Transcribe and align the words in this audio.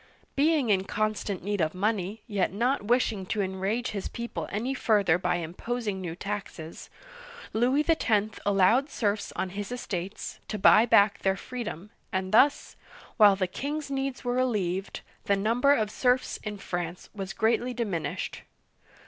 Being 0.35 0.71
in 0.71 0.85
constant 0.85 1.43
need 1.43 1.61
of 1.61 1.75
money, 1.75 2.23
yet 2.25 2.51
not 2.51 2.81
wishing 2.81 3.23
to 3.27 3.41
enrage 3.43 3.89
his 3.91 4.07
people 4.07 4.49
any 4.51 4.73
further 4.73 5.19
by 5.19 5.35
imposing 5.35 6.01
new 6.01 6.15
taxes, 6.15 6.89
Louis 7.53 7.87
X. 7.87 8.39
allowed 8.43 8.89
serfs 8.89 9.31
on 9.35 9.49
his 9.51 9.71
estates 9.71 10.39
to 10.47 10.57
buy 10.57 10.87
back 10.87 11.19
their 11.19 11.37
freedom, 11.37 11.91
and 12.11 12.31
thus, 12.31 12.75
while 13.17 13.35
the 13.35 13.45
king's 13.45 13.91
needs 13.91 14.23
were 14.23 14.33
relieved, 14.33 15.01
the 15.25 15.35
number 15.35 15.71
of 15.71 15.91
s'erfs 15.91 16.39
in 16.43 16.57
France 16.57 17.11
was 17.13 17.31
greatly 17.33 17.71
diminished. 17.71 18.41